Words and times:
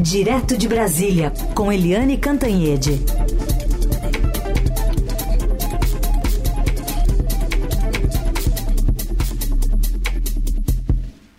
Direto 0.00 0.56
de 0.56 0.68
Brasília, 0.68 1.32
com 1.56 1.72
Eliane 1.72 2.16
Cantanhede. 2.16 3.04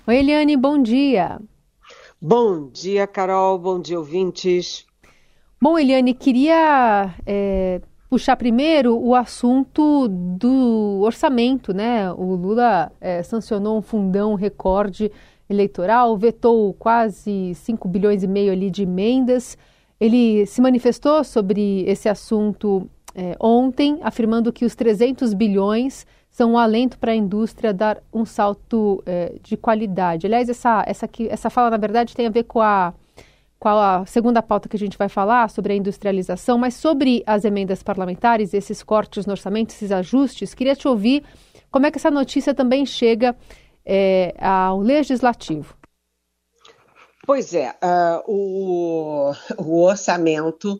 Oi, 0.06 0.18
Eliane, 0.18 0.58
bom 0.58 0.82
dia. 0.84 1.40
Bom 2.22 2.70
dia, 2.70 3.08
Carol. 3.08 3.58
Bom 3.58 3.80
dia, 3.80 3.98
ouvintes. 3.98 4.86
Bom, 5.62 5.80
Eliane, 5.80 6.14
queria 6.14 7.16
é, 7.26 7.80
puxar 8.10 8.36
primeiro 8.36 9.00
o 9.00 9.16
assunto 9.16 10.10
do 10.10 11.00
orçamento, 11.02 11.74
né? 11.74 12.12
O 12.12 12.36
Lula 12.36 12.92
é, 13.00 13.24
sancionou 13.24 13.78
um 13.78 13.82
fundão 13.82 14.36
recorde 14.36 15.10
eleitoral, 15.50 16.16
vetou 16.18 16.74
quase 16.74 17.54
5 17.56 17.88
bilhões 17.88 18.24
e 18.24 18.28
meio 18.28 18.52
ali 18.52 18.70
de 18.70 18.84
emendas. 18.84 19.58
Ele 20.00 20.46
se 20.46 20.62
manifestou 20.62 21.24
sobre 21.24 21.84
esse 21.88 22.08
assunto 22.08 22.90
é, 23.16 23.36
ontem, 23.40 24.00
afirmando 24.02 24.54
que 24.54 24.64
os 24.64 24.76
300 24.76 25.34
bilhões 25.34 26.06
são 26.30 26.54
um 26.54 26.58
alento 26.58 27.00
para 27.00 27.12
a 27.12 27.16
indústria 27.16 27.74
dar 27.74 28.02
um 28.14 28.24
salto 28.24 29.04
é, 29.06 29.36
de 29.42 29.58
qualidade. 29.58 30.28
Aliás, 30.28 30.48
essa, 30.48 30.84
essa, 30.86 31.10
essa 31.28 31.50
fala, 31.50 31.72
na 31.72 31.78
verdade, 31.78 32.16
tem 32.16 32.28
a 32.28 32.30
ver 32.30 32.44
com 32.44 32.62
a 32.62 32.94
com 33.60 33.68
a 33.68 34.06
segunda 34.06 34.42
pauta 34.42 34.70
que 34.70 34.78
a 34.78 34.80
gente 34.80 34.98
vai 34.98 35.10
falar 35.10 35.50
sobre 35.50 35.74
a 35.74 35.76
industrialização, 35.76 36.58
mas 36.58 36.76
sobre 36.76 37.22
as 37.28 37.44
emendas 37.44 37.84
parlamentares, 37.84 38.54
esses 38.54 38.82
cortes 38.82 39.26
no 39.26 39.34
orçamento, 39.34 39.72
esses 39.72 39.92
ajustes, 39.92 40.54
queria 40.54 40.78
te 40.78 40.88
ouvir 40.88 41.24
como 41.70 41.86
é 41.86 41.92
que 41.92 41.98
essa 41.98 42.10
notícia 42.10 42.54
também 42.54 42.86
chega 42.86 43.36
é, 43.86 44.34
ao 44.40 44.80
legislativo. 44.80 45.76
Pois 47.26 47.54
é, 47.54 47.70
uh, 47.70 48.24
o, 48.28 49.32
o 49.58 49.84
orçamento 49.84 50.80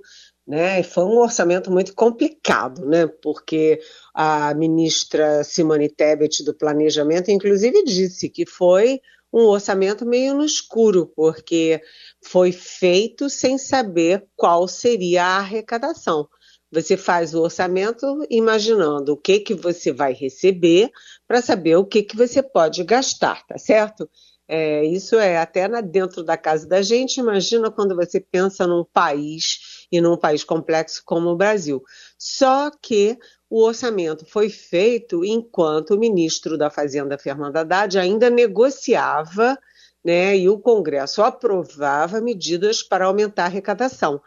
né? 0.50 0.82
Foi 0.82 1.04
um 1.04 1.20
orçamento 1.20 1.72
muito 1.72 1.94
complicado, 1.94 2.84
né? 2.84 3.06
Porque 3.22 3.80
a 4.16 4.52
ministra 4.56 5.44
Simone 5.44 5.88
Tebet 5.88 6.44
do 6.44 6.56
Planejamento, 6.56 7.30
inclusive, 7.30 7.84
disse 7.84 8.28
que 8.28 8.48
foi 8.48 9.00
um 9.32 9.44
orçamento 9.44 10.08
meio 10.08 10.34
no 10.34 10.44
escuro, 10.44 11.06
porque 11.16 11.80
foi 12.26 12.52
feito 12.52 13.30
sem 13.30 13.60
saber 13.60 14.26
qual 14.36 14.68
seria 14.68 15.24
a 15.24 15.38
arrecadação. 15.38 16.28
Você 16.72 16.98
faz 16.98 17.36
o 17.36 17.42
orçamento 17.44 18.26
imaginando 18.28 19.14
o 19.14 19.18
que 19.18 19.40
que 19.42 19.54
você 19.54 19.92
vai 19.92 20.14
receber 20.14 20.90
para 21.30 21.44
saber 21.44 21.76
o 21.76 21.86
que 21.86 22.02
que 22.02 22.18
você 22.18 22.42
pode 22.42 22.84
gastar, 22.84 23.46
tá 23.46 23.56
certo? 23.56 24.10
É, 24.48 24.84
isso 24.84 25.16
é 25.16 25.38
até 25.38 25.68
na, 25.68 25.80
dentro 25.80 26.24
da 26.24 26.36
casa 26.36 26.68
da 26.68 26.82
gente. 26.82 27.20
Imagina 27.20 27.70
quando 27.70 27.96
você 27.96 28.20
pensa 28.20 28.66
num 28.66 28.84
país 28.84 29.86
e 29.92 30.02
num 30.02 30.18
país 30.18 30.44
complexo 30.44 31.04
como 31.06 31.30
o 31.30 31.38
Brasil. 31.38 31.84
Só 32.18 32.72
que 32.82 33.16
o 33.48 33.62
orçamento 33.64 34.26
foi 34.26 34.50
feito 34.50 35.24
enquanto 35.24 35.92
o 35.92 36.00
ministro 36.00 36.58
da 36.58 36.72
Fazenda, 36.72 37.16
Fernando 37.16 37.58
Haddad, 37.58 38.00
ainda 38.00 38.28
negociava 38.28 39.56
né, 40.04 40.36
e 40.36 40.50
o 40.50 40.58
Congresso 40.58 41.22
aprovava 41.22 42.20
medidas 42.20 42.82
para 42.82 43.06
aumentar 43.06 43.44
a 43.44 43.46
arrecadação. 43.46 44.20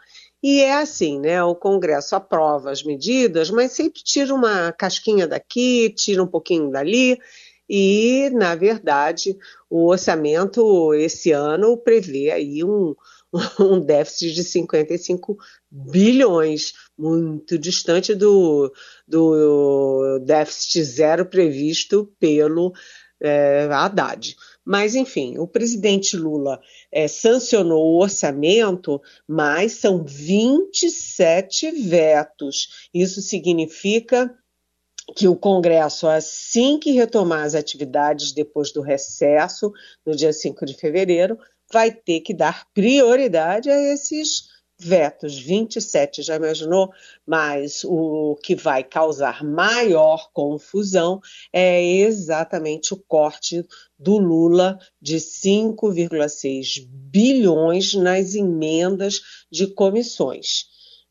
E 0.43 0.59
é 0.59 0.73
assim, 0.73 1.21
né? 1.21 1.41
O 1.41 1.55
Congresso 1.55 2.15
aprova 2.17 2.69
as 2.69 2.83
medidas, 2.83 3.49
mas 3.49 3.71
sempre 3.71 4.03
tira 4.03 4.33
uma 4.35 4.73
casquinha 4.73 5.25
daqui, 5.25 5.89
tira 5.95 6.21
um 6.21 6.27
pouquinho 6.27 6.69
dali, 6.69 7.17
e, 7.69 8.29
na 8.31 8.53
verdade, 8.53 9.37
o 9.69 9.87
orçamento 9.87 10.93
esse 10.93 11.31
ano 11.31 11.77
prevê 11.77 12.29
aí 12.29 12.63
um, 12.63 12.93
um 13.59 13.79
déficit 13.79 14.33
de 14.33 14.43
55 14.43 15.37
bilhões, 15.71 16.73
muito 16.97 17.57
distante 17.57 18.13
do, 18.13 18.71
do 19.07 20.19
déficit 20.19 20.83
zero 20.83 21.25
previsto 21.25 22.13
pelo 22.19 22.73
é, 23.23 23.67
Haddad. 23.71 24.35
Mas, 24.65 24.95
enfim, 24.95 25.37
o 25.37 25.47
presidente 25.47 26.15
Lula 26.15 26.59
é, 26.91 27.07
sancionou 27.07 27.83
o 27.83 28.01
orçamento, 28.01 29.01
mas 29.27 29.73
são 29.73 30.03
27 30.03 31.71
vetos. 31.71 32.89
Isso 32.93 33.21
significa 33.21 34.33
que 35.15 35.27
o 35.27 35.35
Congresso, 35.35 36.07
assim 36.07 36.79
que 36.79 36.91
retomar 36.91 37.43
as 37.43 37.55
atividades 37.55 38.31
depois 38.31 38.71
do 38.71 38.81
recesso, 38.81 39.71
no 40.05 40.15
dia 40.15 40.31
5 40.31 40.65
de 40.65 40.75
fevereiro, 40.75 41.37
vai 41.71 41.91
ter 41.91 42.21
que 42.21 42.33
dar 42.33 42.67
prioridade 42.73 43.69
a 43.69 43.93
esses 43.93 44.52
vetos, 44.79 45.37
27, 45.37 46.21
já 46.21 46.35
imaginou? 46.35 46.91
Mas 47.25 47.83
o 47.83 48.37
que 48.43 48.55
vai 48.55 48.83
causar 48.83 49.43
maior 49.43 50.29
confusão 50.33 51.21
é 51.51 51.83
exatamente 51.83 52.93
o 52.93 53.03
corte 53.07 53.65
do 53.97 54.17
Lula 54.17 54.77
de 55.01 55.17
5,6 55.17 56.85
bilhões 56.87 57.93
nas 57.93 58.35
emendas 58.35 59.21
de 59.51 59.67
comissões. 59.67 60.65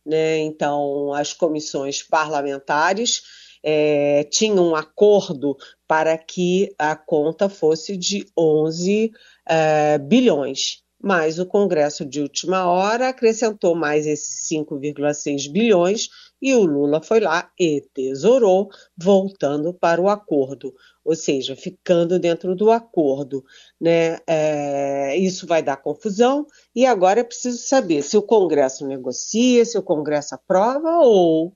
Né? 0.04 0.38
Então, 0.40 1.12
as 1.14 1.32
comissões 1.32 2.02
parlamentares 2.02 3.22
é, 3.62 4.24
tinham 4.24 4.70
um 4.70 4.74
acordo 4.74 5.56
para 5.86 6.18
que 6.18 6.74
a 6.76 6.96
conta 6.96 7.48
fosse 7.48 7.96
de 7.96 8.26
11 8.36 9.12
é, 9.46 9.98
bilhões 9.98 10.81
mas 11.02 11.40
o 11.40 11.46
Congresso 11.46 12.04
de 12.04 12.20
última 12.20 12.64
hora 12.70 13.08
acrescentou 13.08 13.74
mais 13.74 14.06
esses 14.06 14.48
5,6 14.48 15.50
bilhões 15.50 16.08
e 16.40 16.54
o 16.54 16.64
Lula 16.64 17.02
foi 17.02 17.20
lá 17.20 17.50
e 17.58 17.80
tesourou, 17.92 18.68
voltando 18.96 19.74
para 19.74 20.00
o 20.00 20.08
acordo, 20.08 20.72
ou 21.04 21.16
seja, 21.16 21.56
ficando 21.56 22.18
dentro 22.18 22.54
do 22.54 22.70
acordo. 22.70 23.44
Né? 23.80 24.18
É, 24.26 25.16
isso 25.16 25.46
vai 25.46 25.62
dar 25.62 25.76
confusão 25.76 26.46
e 26.74 26.86
agora 26.86 27.20
é 27.20 27.24
preciso 27.24 27.58
saber 27.58 28.02
se 28.02 28.16
o 28.16 28.22
Congresso 28.22 28.86
negocia, 28.86 29.64
se 29.64 29.76
o 29.76 29.82
Congresso 29.82 30.36
aprova 30.36 31.00
ou 31.00 31.52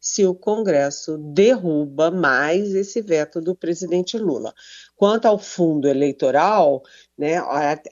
se 0.00 0.24
o 0.24 0.34
Congresso 0.34 1.18
derruba 1.18 2.10
mais 2.10 2.74
esse 2.74 3.02
veto 3.02 3.40
do 3.40 3.54
presidente 3.54 4.16
Lula. 4.16 4.54
Quanto 4.96 5.26
ao 5.26 5.38
fundo 5.38 5.88
eleitoral, 5.88 6.82
né, 7.18 7.36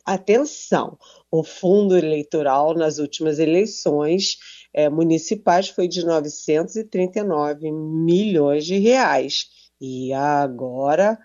atenção, 0.04 0.96
o 1.30 1.42
fundo 1.42 1.96
eleitoral 1.96 2.74
nas 2.74 2.98
últimas 2.98 3.38
eleições 3.40 4.36
é, 4.72 4.88
municipais 4.88 5.68
foi 5.68 5.88
de 5.88 6.04
939 6.04 7.72
milhões 7.72 8.64
de 8.64 8.78
reais. 8.78 9.46
E 9.80 10.12
agora 10.12 11.18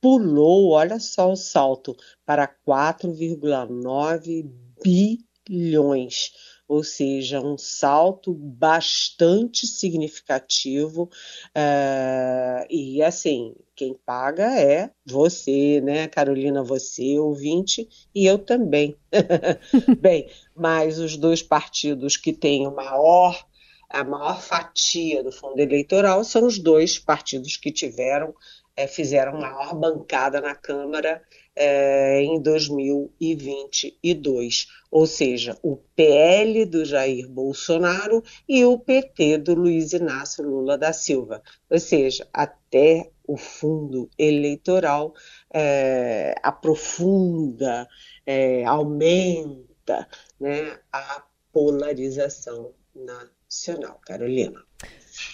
pulou, 0.00 0.70
olha 0.70 1.00
só 1.00 1.32
o 1.32 1.36
salto, 1.36 1.96
para 2.24 2.46
4,9 2.46 4.48
bilhões 4.82 6.30
ou 6.70 6.84
seja, 6.84 7.40
um 7.40 7.58
salto 7.58 8.32
bastante 8.32 9.66
significativo. 9.66 11.10
Uh, 11.48 12.64
e 12.70 13.02
assim, 13.02 13.56
quem 13.74 13.92
paga 14.06 14.56
é 14.56 14.88
você, 15.04 15.80
né, 15.80 16.06
Carolina, 16.06 16.62
você, 16.62 17.18
ouvinte, 17.18 17.88
e 18.14 18.24
eu 18.24 18.38
também. 18.38 18.96
Bem, 20.00 20.30
mas 20.54 21.00
os 21.00 21.16
dois 21.16 21.42
partidos 21.42 22.16
que 22.16 22.32
têm 22.32 22.68
o 22.68 22.74
maior 22.74 23.44
a 23.88 24.04
maior 24.04 24.40
fatia 24.40 25.24
do 25.24 25.32
fundo 25.32 25.58
eleitoral 25.58 26.22
são 26.22 26.46
os 26.46 26.56
dois 26.56 26.96
partidos 26.96 27.56
que 27.56 27.72
tiveram, 27.72 28.32
é, 28.76 28.86
fizeram 28.86 29.32
maior 29.32 29.74
bancada 29.74 30.40
na 30.40 30.54
Câmara 30.54 31.20
é, 31.62 32.22
em 32.22 32.40
2022, 32.40 34.66
ou 34.90 35.06
seja, 35.06 35.58
o 35.62 35.76
PL 35.94 36.64
do 36.64 36.86
Jair 36.86 37.28
Bolsonaro 37.28 38.24
e 38.48 38.64
o 38.64 38.78
PT 38.78 39.36
do 39.36 39.54
Luiz 39.54 39.92
Inácio 39.92 40.42
Lula 40.42 40.78
da 40.78 40.94
Silva, 40.94 41.42
ou 41.68 41.78
seja, 41.78 42.26
até 42.32 43.10
o 43.28 43.36
fundo 43.36 44.08
eleitoral 44.18 45.12
é, 45.52 46.34
aprofunda, 46.42 47.86
é, 48.24 48.64
aumenta 48.64 50.08
né, 50.40 50.78
a 50.90 51.24
polarização 51.52 52.72
nacional. 52.94 54.00
Carolina. 54.06 54.62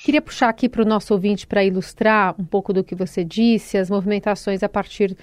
Queria 0.04 0.20
puxar 0.20 0.48
aqui 0.48 0.68
para 0.68 0.82
o 0.82 0.84
nosso 0.84 1.14
ouvinte 1.14 1.46
para 1.46 1.64
ilustrar 1.64 2.34
um 2.36 2.44
pouco 2.44 2.72
do 2.72 2.82
que 2.82 2.96
você 2.96 3.22
disse, 3.22 3.78
as 3.78 3.88
movimentações 3.88 4.64
a 4.64 4.68
partir 4.68 5.16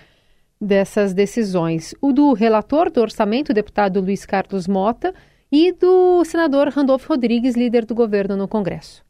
dessas 0.63 1.13
decisões. 1.13 1.93
O 2.01 2.11
do 2.11 2.33
relator 2.33 2.89
do 2.89 3.01
orçamento, 3.01 3.49
o 3.49 3.53
deputado 3.53 3.99
Luiz 3.99 4.25
Carlos 4.25 4.67
Mota, 4.67 5.13
e 5.51 5.71
do 5.71 6.23
senador 6.25 6.69
Randolfo 6.69 7.09
Rodrigues, 7.09 7.55
líder 7.55 7.85
do 7.85 7.93
governo 7.93 8.35
no 8.35 8.47
Congresso. 8.47 9.03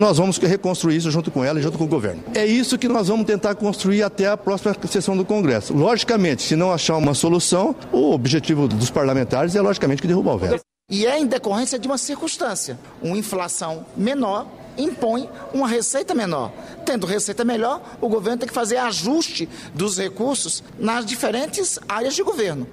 Nós 0.00 0.18
vamos 0.18 0.38
reconstruir 0.38 0.96
isso 0.96 1.08
junto 1.08 1.30
com 1.30 1.44
ela 1.44 1.60
e 1.60 1.62
junto 1.62 1.78
com 1.78 1.84
o 1.84 1.88
governo. 1.88 2.24
É 2.34 2.44
isso 2.44 2.76
que 2.76 2.88
nós 2.88 3.06
vamos 3.06 3.26
tentar 3.26 3.54
construir 3.54 4.02
até 4.02 4.26
a 4.26 4.36
próxima 4.36 4.74
sessão 4.88 5.16
do 5.16 5.24
Congresso. 5.24 5.72
Logicamente, 5.72 6.42
se 6.42 6.56
não 6.56 6.72
achar 6.72 6.96
uma 6.96 7.14
solução, 7.14 7.76
o 7.92 8.12
objetivo 8.12 8.66
dos 8.66 8.90
parlamentares 8.90 9.54
é 9.54 9.60
logicamente 9.60 10.02
que 10.02 10.08
derrubar 10.08 10.34
o 10.34 10.38
veto. 10.38 10.60
E 10.90 11.06
é 11.06 11.18
em 11.18 11.26
decorrência 11.26 11.78
de 11.78 11.86
uma 11.86 11.96
circunstância, 11.96 12.76
uma 13.00 13.16
inflação 13.16 13.86
menor 13.96 14.48
impõe 14.76 15.28
uma 15.52 15.68
receita 15.68 16.14
menor. 16.14 16.52
Tendo 16.84 17.06
receita 17.06 17.44
melhor, 17.44 17.82
o 18.00 18.08
governo 18.08 18.38
tem 18.38 18.48
que 18.48 18.54
fazer 18.54 18.76
ajuste 18.76 19.48
dos 19.74 19.98
recursos 19.98 20.62
nas 20.78 21.04
diferentes 21.04 21.78
áreas 21.88 22.14
de 22.14 22.22
governo. 22.22 22.68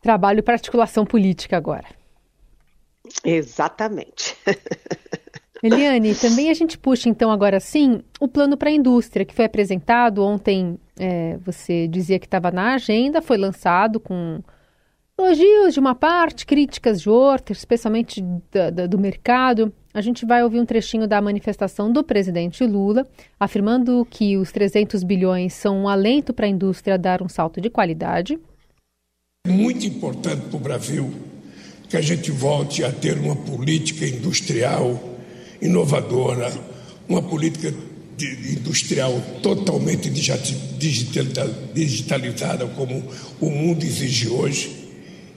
Trabalho 0.00 0.42
para 0.42 0.54
articulação 0.54 1.04
política 1.04 1.56
agora. 1.56 1.86
Exatamente. 3.24 4.36
Eliane, 5.62 6.14
também 6.14 6.50
a 6.50 6.54
gente 6.54 6.78
puxa 6.78 7.08
então 7.08 7.30
agora 7.30 7.60
sim 7.60 8.02
o 8.18 8.26
plano 8.26 8.56
para 8.56 8.70
a 8.70 8.72
indústria 8.72 9.26
que 9.26 9.34
foi 9.34 9.44
apresentado 9.44 10.24
ontem. 10.24 10.78
É, 10.98 11.36
você 11.38 11.86
dizia 11.86 12.18
que 12.18 12.26
estava 12.26 12.50
na 12.50 12.74
agenda, 12.74 13.20
foi 13.20 13.36
lançado 13.36 14.00
com 14.00 14.42
elogios 15.18 15.74
de 15.74 15.80
uma 15.80 15.94
parte, 15.94 16.46
críticas 16.46 17.02
de 17.02 17.10
outra, 17.10 17.52
especialmente 17.52 18.22
da, 18.50 18.70
da, 18.70 18.86
do 18.86 18.98
mercado. 18.98 19.72
A 19.92 20.00
gente 20.00 20.24
vai 20.24 20.44
ouvir 20.44 20.60
um 20.60 20.64
trechinho 20.64 21.08
da 21.08 21.20
manifestação 21.20 21.92
do 21.92 22.04
presidente 22.04 22.64
Lula, 22.64 23.04
afirmando 23.40 24.06
que 24.08 24.36
os 24.36 24.52
300 24.52 25.02
bilhões 25.02 25.52
são 25.52 25.80
um 25.80 25.88
alento 25.88 26.32
para 26.32 26.46
a 26.46 26.48
indústria 26.48 26.96
dar 26.96 27.20
um 27.20 27.28
salto 27.28 27.60
de 27.60 27.68
qualidade. 27.68 28.38
Muito 29.48 29.84
importante 29.84 30.42
para 30.42 30.56
o 30.56 30.60
Brasil 30.60 31.12
que 31.88 31.96
a 31.96 32.00
gente 32.00 32.30
volte 32.30 32.84
a 32.84 32.92
ter 32.92 33.18
uma 33.18 33.34
política 33.34 34.06
industrial 34.06 34.96
inovadora, 35.60 36.52
uma 37.08 37.20
política 37.20 37.74
industrial 38.48 39.20
totalmente 39.42 40.08
digitalizada, 41.74 42.68
como 42.68 43.02
o 43.40 43.50
mundo 43.50 43.82
exige 43.82 44.28
hoje, 44.28 44.88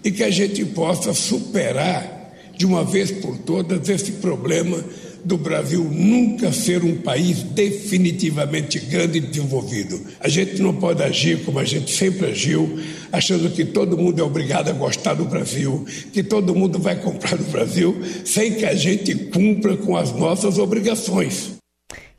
e 0.04 0.12
que 0.12 0.24
a 0.24 0.30
gente 0.30 0.64
possa 0.64 1.12
superar 1.12 2.23
de 2.56 2.66
uma 2.66 2.84
vez 2.84 3.12
por 3.12 3.38
todas 3.40 3.90
esse 3.90 4.14
problema 4.14 4.84
do 5.24 5.38
Brasil 5.38 5.84
nunca 5.84 6.52
ser 6.52 6.84
um 6.84 6.98
país 6.98 7.44
definitivamente 7.44 8.80
grande 8.80 9.20
e 9.20 9.22
desenvolvido. 9.22 10.00
A 10.20 10.28
gente 10.28 10.62
não 10.62 10.76
pode 10.76 11.02
agir 11.02 11.44
como 11.46 11.60
a 11.60 11.64
gente 11.64 11.92
sempre 11.92 12.28
agiu, 12.28 12.78
achando 13.12 13.50
que 13.50 13.64
todo 13.64 13.98
mundo 13.98 14.20
é 14.20 14.24
obrigado 14.24 14.70
a 14.70 14.74
gostar 14.74 15.14
do 15.14 15.26
Brasil, 15.26 15.86
que 16.12 16.24
todo 16.24 16.54
mundo 16.54 16.78
vai 16.78 16.96
comprar 16.96 17.38
no 17.38 17.46
Brasil, 17.46 17.96
sem 18.26 18.56
que 18.56 18.66
a 18.66 18.76
gente 18.76 19.16
cumpra 19.16 19.78
com 19.78 19.96
as 19.96 20.12
nossas 20.12 20.58
obrigações. 20.58 21.54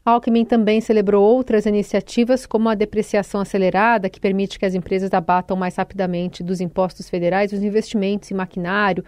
Alckmin 0.07 0.45
também 0.45 0.83
celebrou 0.83 1.25
outras 1.25 1.65
iniciativas, 1.65 2.45
como 2.45 2.69
a 2.69 2.75
depreciação 2.75 3.41
acelerada, 3.41 4.11
que 4.11 4.21
permite 4.21 4.59
que 4.59 4.67
as 4.67 4.75
empresas 4.75 5.13
abatam 5.15 5.57
mais 5.57 5.77
rapidamente 5.77 6.43
dos 6.43 6.61
impostos 6.61 7.09
federais 7.09 7.53
os 7.53 7.63
investimentos 7.63 8.31
em 8.31 8.35
maquinário 8.35 9.03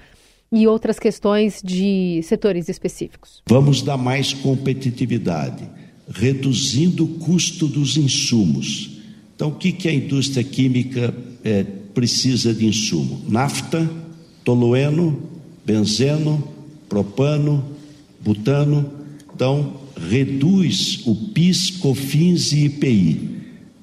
e 0.52 0.66
outras 0.66 0.98
questões 0.98 1.60
de 1.62 2.20
setores 2.22 2.68
específicos. 2.68 3.42
Vamos 3.48 3.82
dar 3.82 3.96
mais 3.96 4.32
competitividade, 4.32 5.68
reduzindo 6.08 7.04
o 7.04 7.08
custo 7.18 7.66
dos 7.66 7.96
insumos. 7.96 9.00
Então, 9.34 9.48
o 9.48 9.54
que, 9.54 9.72
que 9.72 9.88
a 9.88 9.92
indústria 9.92 10.42
química 10.42 11.14
é, 11.44 11.64
precisa 11.64 12.54
de 12.54 12.66
insumo? 12.66 13.20
Nafta, 13.28 13.90
tolueno, 14.44 15.20
benzeno, 15.64 16.42
propano, 16.88 17.64
butano. 18.20 18.90
Então, 19.34 19.74
reduz 19.96 21.02
o 21.06 21.14
PIS, 21.14 21.70
COFINS 21.72 22.52
e 22.52 22.64
IPI. 22.66 23.36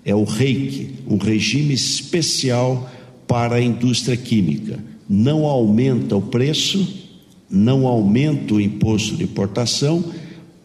É 0.05 0.15
o 0.15 0.23
REIC, 0.23 0.95
um 1.07 1.17
regime 1.17 1.73
especial 1.73 2.89
para 3.27 3.55
a 3.55 3.61
indústria 3.61 4.17
química 4.17 4.92
não 5.09 5.45
aumenta 5.45 6.15
o 6.15 6.21
preço, 6.21 7.11
não 7.49 7.87
aumenta 7.87 8.55
o 8.55 8.61
imposto 8.61 9.15
de 9.15 9.23
importação, 9.23 10.03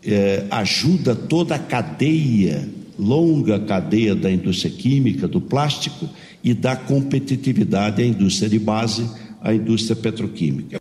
é, 0.04 0.46
ajuda 0.50 1.14
toda 1.14 1.54
a 1.54 1.58
cadeia, 1.58 2.68
longa 2.98 3.60
cadeia 3.60 4.14
da 4.14 4.30
indústria 4.30 4.70
química, 4.70 5.28
do 5.28 5.40
plástico 5.40 6.08
e 6.42 6.54
dá 6.54 6.74
competitividade 6.74 8.02
à 8.02 8.06
indústria 8.06 8.48
de 8.48 8.58
base, 8.58 9.08
à 9.40 9.52
indústria 9.52 9.96
petroquímica. 9.96 10.80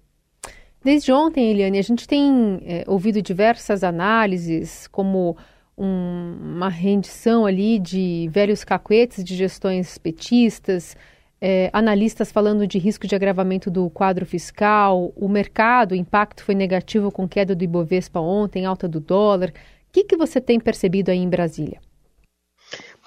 Desde 0.84 1.12
ontem, 1.12 1.52
Eliane, 1.52 1.80
a 1.80 1.82
gente 1.82 2.08
tem 2.08 2.62
é, 2.66 2.84
ouvido 2.88 3.22
diversas 3.22 3.84
análises, 3.84 4.88
como 4.88 5.36
um, 5.78 6.36
uma 6.56 6.70
rendição 6.70 7.46
ali 7.46 7.78
de 7.78 8.30
velhos 8.32 8.64
cacuetes 8.64 9.24
de 9.24 9.36
gestões 9.36 9.98
petistas, 9.98 10.96
é, 11.40 11.70
analistas 11.72 12.32
falando 12.32 12.66
de 12.66 12.78
risco 12.78 13.08
de 13.08 13.16
agravamento 13.16 13.70
do 13.70 13.90
quadro 13.90 14.26
fiscal, 14.26 15.12
o 15.16 15.28
mercado, 15.28 15.92
o 15.92 15.96
impacto 15.96 16.44
foi 16.44 16.56
negativo 16.56 17.12
com 17.12 17.28
queda 17.28 17.56
do 17.56 17.64
Ibovespa 17.64 18.20
ontem, 18.20 18.66
alta 18.66 18.88
do 18.88 19.00
dólar. 19.00 19.50
O 19.50 19.92
que, 19.92 20.04
que 20.04 20.18
você 20.18 20.42
tem 20.42 20.60
percebido 20.60 21.10
aí 21.10 21.18
em 21.18 21.30
Brasília? 21.30 21.80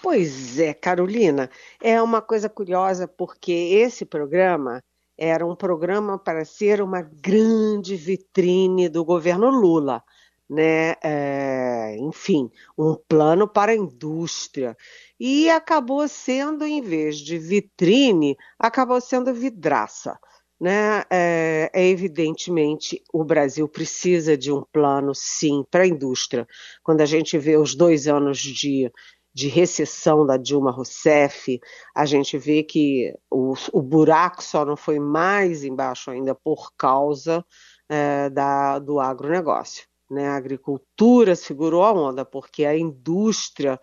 Pois 0.03 0.59
é, 0.59 0.73
Carolina, 0.73 1.51
é 1.83 2.01
uma 2.01 2.23
coisa 2.23 2.49
curiosa 2.49 3.07
porque 3.07 3.53
esse 3.53 4.07
programa 4.07 4.81
era 5.19 5.47
um 5.47 5.55
programa 5.55 6.19
para 6.19 6.45
ser 6.47 6.81
uma 6.81 7.03
grande 7.03 7.95
vitrine 7.97 8.89
do 8.89 9.05
governo 9.05 9.51
Lula 9.51 10.03
né, 10.51 10.97
é, 11.01 11.97
enfim, 11.99 12.51
um 12.77 12.97
plano 12.97 13.47
para 13.47 13.71
a 13.71 13.77
indústria. 13.77 14.77
E 15.19 15.49
acabou 15.49 16.09
sendo, 16.09 16.67
em 16.67 16.83
vez 16.83 17.19
de 17.19 17.39
vitrine, 17.39 18.37
acabou 18.59 19.01
sendo 19.01 19.33
vidraça. 19.33 20.19
Né? 20.61 21.05
É, 21.09 21.71
é, 21.73 21.89
evidentemente 21.89 23.03
o 23.15 23.25
Brasil 23.25 23.67
precisa 23.69 24.37
de 24.37 24.53
um 24.53 24.63
plano, 24.73 25.15
sim, 25.15 25.65
para 25.71 25.85
a 25.85 25.87
indústria. 25.87 26.47
Quando 26.83 27.01
a 27.01 27.07
gente 27.07 27.39
vê 27.39 27.57
os 27.57 27.75
dois 27.75 28.09
anos 28.09 28.39
de, 28.39 28.93
de 29.33 29.49
recessão 29.49 30.27
da 30.27 30.37
Dilma 30.37 30.73
Rousseff, 30.73 31.61
a 31.95 32.05
gente 32.05 32.37
vê 32.37 32.63
que 32.65 33.15
o, 33.31 33.55
o 33.73 33.81
buraco 33.81 34.43
só 34.43 34.65
não 34.65 34.77
foi 34.77 34.99
mais 34.99 35.65
embaixo 35.65 36.11
ainda 36.11 36.35
por 36.35 36.73
causa 36.77 37.45
é, 37.89 38.29
da, 38.29 38.79
do 38.79 39.01
agronegócio. 39.01 39.90
Né? 40.11 40.29
A 40.29 40.37
agricultura 40.37 41.37
segurou 41.37 41.83
a 41.85 41.93
onda, 41.93 42.25
porque 42.25 42.65
a 42.65 42.77
indústria 42.77 43.79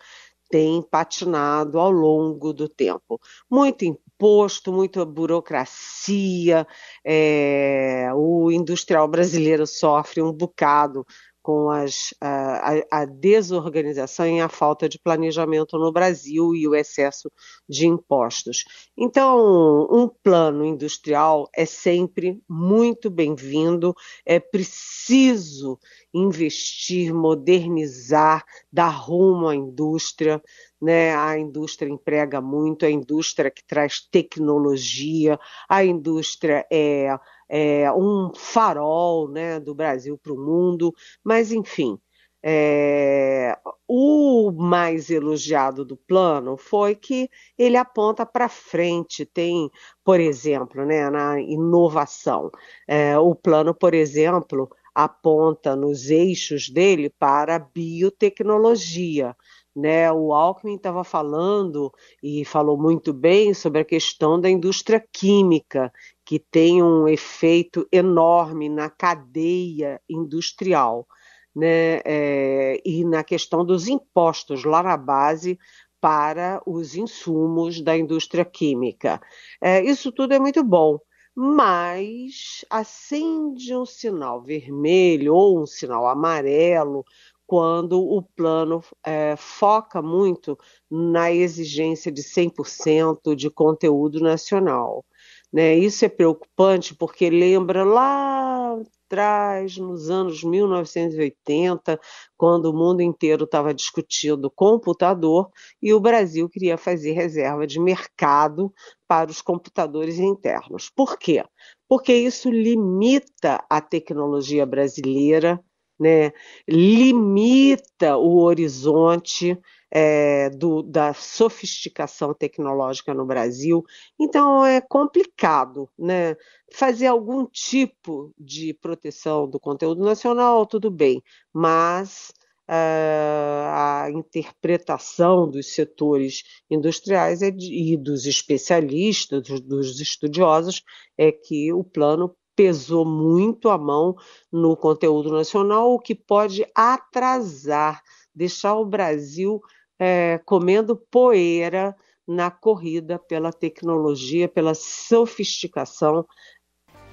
tem 0.50 0.82
patinado 0.82 1.78
ao 1.78 1.90
longo 1.90 2.52
do 2.52 2.68
tempo. 2.68 3.20
Muito 3.50 3.84
imposto, 3.84 4.72
muita 4.72 5.04
burocracia, 5.04 6.66
é, 7.04 8.08
o 8.14 8.50
industrial 8.50 9.06
brasileiro 9.08 9.66
sofre 9.66 10.22
um 10.22 10.32
bocado 10.32 11.06
com 11.48 11.70
as, 11.70 12.12
a, 12.20 12.74
a, 12.90 13.04
desorganização 13.06 14.26
e 14.28 14.38
a 14.38 14.50
falta 14.50 14.86
de 14.86 14.98
planejamento 14.98 15.78
no 15.78 15.90
Brasil 15.90 16.54
e 16.54 16.68
o 16.68 16.74
excesso 16.74 17.32
de 17.66 17.86
impostos. 17.86 18.64
Então, 18.94 19.88
um 19.90 20.06
plano 20.22 20.62
industrial 20.62 21.48
é 21.56 21.64
sempre 21.64 22.38
muito 22.46 23.08
bem-vindo, 23.08 23.94
é 24.26 24.38
preciso 24.38 25.78
investir, 26.12 27.14
modernizar, 27.14 28.44
dar 28.72 28.88
rumo 28.88 29.48
à 29.48 29.54
indústria. 29.54 30.42
Né? 30.80 31.14
A 31.14 31.38
indústria 31.38 31.90
emprega 31.90 32.40
muito, 32.40 32.86
a 32.86 32.90
indústria 32.90 33.50
que 33.50 33.64
traz 33.64 34.00
tecnologia, 34.00 35.38
a 35.68 35.84
indústria 35.84 36.66
é 36.70 37.18
é, 37.48 37.90
um 37.92 38.30
farol 38.34 39.28
né, 39.28 39.58
do 39.58 39.74
Brasil 39.74 40.18
para 40.18 40.32
o 40.32 40.38
mundo, 40.38 40.94
mas 41.24 41.50
enfim. 41.50 41.98
É, 42.40 43.58
o 43.88 44.52
mais 44.52 45.10
elogiado 45.10 45.84
do 45.84 45.96
plano 45.96 46.56
foi 46.56 46.94
que 46.94 47.28
ele 47.58 47.76
aponta 47.76 48.24
para 48.24 48.48
frente, 48.48 49.26
tem, 49.26 49.68
por 50.04 50.20
exemplo, 50.20 50.84
né, 50.86 51.10
na 51.10 51.40
inovação. 51.40 52.48
É, 52.86 53.18
o 53.18 53.34
plano, 53.34 53.74
por 53.74 53.92
exemplo, 53.92 54.70
aponta 54.98 55.76
nos 55.76 56.10
eixos 56.10 56.68
dele 56.68 57.08
para 57.08 57.54
a 57.54 57.58
biotecnologia. 57.60 59.36
Né, 59.76 60.10
o 60.10 60.34
Alckmin 60.34 60.74
estava 60.74 61.04
falando 61.04 61.92
e 62.20 62.44
falou 62.44 62.76
muito 62.76 63.12
bem 63.12 63.54
sobre 63.54 63.80
a 63.80 63.84
questão 63.84 64.40
da 64.40 64.50
indústria 64.50 65.00
química 65.12 65.92
que 66.24 66.40
tem 66.40 66.82
um 66.82 67.06
efeito 67.06 67.86
enorme 67.92 68.68
na 68.68 68.90
cadeia 68.90 70.00
industrial, 70.08 71.06
né? 71.54 72.00
É, 72.04 72.82
e 72.84 73.04
na 73.04 73.22
questão 73.22 73.64
dos 73.64 73.86
impostos 73.86 74.64
lá 74.64 74.82
na 74.82 74.96
base 74.96 75.56
para 76.00 76.60
os 76.66 76.96
insumos 76.96 77.80
da 77.80 77.96
indústria 77.96 78.44
química. 78.44 79.20
É, 79.62 79.80
isso 79.84 80.10
tudo 80.10 80.34
é 80.34 80.40
muito 80.40 80.64
bom, 80.64 80.98
mas 81.40 82.64
acende 82.68 83.72
um 83.72 83.86
sinal 83.86 84.42
vermelho 84.42 85.32
ou 85.36 85.62
um 85.62 85.66
sinal 85.66 86.08
amarelo 86.08 87.04
quando 87.46 88.00
o 88.00 88.20
plano 88.20 88.82
é, 89.06 89.36
foca 89.36 90.02
muito 90.02 90.58
na 90.90 91.30
exigência 91.30 92.10
de 92.10 92.24
100% 92.24 93.36
de 93.36 93.48
conteúdo 93.48 94.18
nacional. 94.18 95.04
Né? 95.52 95.74
Isso 95.76 96.04
é 96.04 96.08
preocupante 96.08 96.94
porque 96.94 97.30
lembra 97.30 97.84
lá 97.84 98.76
atrás, 99.08 99.78
nos 99.78 100.10
anos 100.10 100.44
1980, 100.44 101.98
quando 102.36 102.66
o 102.66 102.76
mundo 102.76 103.00
inteiro 103.00 103.44
estava 103.44 103.72
discutindo 103.72 104.50
computador 104.50 105.50
e 105.82 105.94
o 105.94 106.00
Brasil 106.00 106.48
queria 106.48 106.76
fazer 106.76 107.12
reserva 107.12 107.66
de 107.66 107.80
mercado 107.80 108.72
para 109.06 109.30
os 109.30 109.40
computadores 109.40 110.18
internos. 110.18 110.90
Por 110.90 111.18
quê? 111.18 111.42
Porque 111.88 112.12
isso 112.12 112.50
limita 112.50 113.64
a 113.70 113.80
tecnologia 113.80 114.66
brasileira, 114.66 115.58
né? 115.98 116.32
limita 116.66 118.16
o 118.16 118.40
horizonte 118.40 119.58
é, 119.90 120.50
do, 120.50 120.82
da 120.82 121.14
sofisticação 121.14 122.34
tecnológica 122.34 123.14
no 123.14 123.24
Brasil. 123.24 123.84
Então 124.18 124.64
é 124.64 124.80
complicado, 124.80 125.88
né? 125.98 126.36
Fazer 126.72 127.06
algum 127.06 127.46
tipo 127.46 128.32
de 128.38 128.74
proteção 128.74 129.48
do 129.48 129.58
conteúdo 129.58 130.04
nacional, 130.04 130.66
tudo 130.66 130.90
bem, 130.90 131.22
mas 131.52 132.30
uh, 132.68 133.68
a 133.72 134.08
interpretação 134.12 135.50
dos 135.50 135.74
setores 135.74 136.42
industriais 136.70 137.40
é 137.42 137.48
e 137.48 137.96
dos 137.96 138.26
especialistas, 138.26 139.48
dos 139.62 140.00
estudiosos, 140.00 140.82
é 141.16 141.32
que 141.32 141.72
o 141.72 141.82
plano 141.82 142.36
pesou 142.58 143.04
muito 143.04 143.68
a 143.68 143.78
mão 143.78 144.16
no 144.52 144.76
conteúdo 144.76 145.30
nacional, 145.30 145.92
o 145.92 146.00
que 146.00 146.12
pode 146.12 146.66
atrasar, 146.74 148.02
deixar 148.34 148.74
o 148.74 148.84
Brasil 148.84 149.60
é, 149.96 150.40
comendo 150.44 150.96
poeira 150.96 151.94
na 152.26 152.50
corrida 152.50 153.16
pela 153.16 153.52
tecnologia, 153.52 154.48
pela 154.48 154.74
sofisticação. 154.74 156.26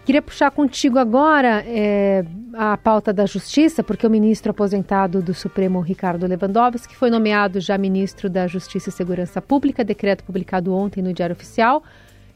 Queria 0.03 0.21
puxar 0.21 0.49
contigo 0.49 0.97
agora 0.97 1.63
é, 1.63 2.25
a 2.55 2.75
pauta 2.75 3.13
da 3.13 3.27
Justiça, 3.27 3.83
porque 3.83 4.05
o 4.07 4.09
ministro 4.09 4.49
aposentado 4.49 5.21
do 5.21 5.33
Supremo, 5.35 5.79
Ricardo 5.79 6.25
Lewandowski, 6.25 6.95
foi 6.95 7.11
nomeado 7.11 7.59
já 7.59 7.77
ministro 7.77 8.31
da 8.31 8.47
Justiça 8.47 8.89
e 8.89 8.91
Segurança 8.91 9.39
Pública, 9.43 9.83
decreto 9.83 10.23
publicado 10.23 10.73
ontem 10.73 11.03
no 11.03 11.13
Diário 11.13 11.35
Oficial. 11.35 11.83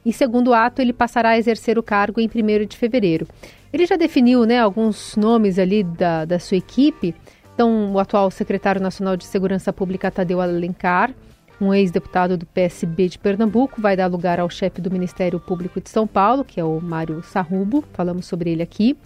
Em 0.05 0.11
segundo 0.11 0.53
ato, 0.53 0.81
ele 0.81 0.93
passará 0.93 1.29
a 1.29 1.37
exercer 1.37 1.77
o 1.77 1.83
cargo 1.83 2.19
em 2.21 2.27
1 2.27 2.65
de 2.65 2.77
fevereiro. 2.77 3.27
Ele 3.71 3.85
já 3.85 3.95
definiu 3.95 4.45
né, 4.45 4.59
alguns 4.59 5.15
nomes 5.15 5.59
ali 5.59 5.83
da, 5.83 6.25
da 6.25 6.39
sua 6.39 6.57
equipe. 6.57 7.13
Então, 7.53 7.91
o 7.93 7.99
atual 7.99 8.31
secretário 8.31 8.81
nacional 8.81 9.17
de 9.17 9.25
Segurança 9.25 9.71
Pública, 9.73 10.09
Tadeu 10.09 10.39
Alencar, 10.39 11.13
um 11.61 11.73
ex-deputado 11.73 12.37
do 12.37 12.45
PSB 12.45 13.09
de 13.09 13.19
Pernambuco, 13.19 13.81
vai 13.81 13.95
dar 13.95 14.07
lugar 14.07 14.39
ao 14.39 14.49
chefe 14.49 14.81
do 14.81 14.89
Ministério 14.89 15.39
Público 15.39 15.81
de 15.81 15.89
São 15.89 16.07
Paulo, 16.07 16.45
que 16.45 16.59
é 16.59 16.63
o 16.63 16.79
Mário 16.79 17.21
Sarrubo, 17.21 17.83
falamos 17.93 18.25
sobre 18.25 18.51
ele 18.51 18.63
aqui. 18.63 18.97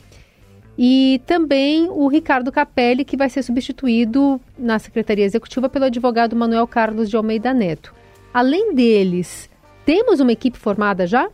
E 0.78 1.22
também 1.26 1.88
o 1.90 2.08
Ricardo 2.08 2.52
Capelli, 2.52 3.06
que 3.06 3.18
vai 3.18 3.30
ser 3.30 3.44
substituído 3.44 4.40
na 4.58 4.80
Secretaria 4.80 5.26
Executiva 5.26 5.70
pelo 5.70 5.86
advogado 5.86 6.36
Manuel 6.36 6.68
Carlos 6.68 7.10
de 7.10 7.16
Almeida 7.16 7.54
Neto. 7.54 7.94
Além 8.34 8.74
deles, 8.74 9.50
temos 9.86 10.20
uma 10.20 10.32
equipe 10.32 10.58
formada 10.58 11.06
já? 11.06 11.30